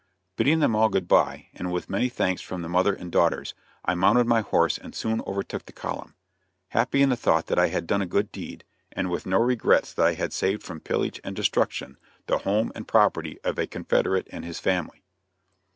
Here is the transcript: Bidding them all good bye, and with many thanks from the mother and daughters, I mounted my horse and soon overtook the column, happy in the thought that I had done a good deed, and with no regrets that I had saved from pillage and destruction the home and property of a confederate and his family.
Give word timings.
Bidding 0.35 0.61
them 0.61 0.75
all 0.75 0.89
good 0.89 1.07
bye, 1.07 1.49
and 1.53 1.71
with 1.71 1.87
many 1.87 2.09
thanks 2.09 2.41
from 2.41 2.63
the 2.63 2.67
mother 2.67 2.95
and 2.95 3.11
daughters, 3.11 3.53
I 3.85 3.93
mounted 3.93 4.25
my 4.25 4.41
horse 4.41 4.79
and 4.79 4.95
soon 4.95 5.21
overtook 5.27 5.67
the 5.67 5.73
column, 5.73 6.15
happy 6.69 7.03
in 7.03 7.09
the 7.09 7.15
thought 7.15 7.45
that 7.45 7.59
I 7.59 7.67
had 7.67 7.85
done 7.85 8.01
a 8.01 8.07
good 8.07 8.31
deed, 8.31 8.63
and 8.91 9.11
with 9.11 9.27
no 9.27 9.37
regrets 9.37 9.93
that 9.93 10.05
I 10.07 10.13
had 10.15 10.33
saved 10.33 10.63
from 10.63 10.79
pillage 10.79 11.21
and 11.23 11.35
destruction 11.35 11.99
the 12.25 12.39
home 12.39 12.71
and 12.73 12.87
property 12.87 13.37
of 13.43 13.59
a 13.59 13.67
confederate 13.67 14.25
and 14.31 14.43
his 14.43 14.57
family. 14.59 15.03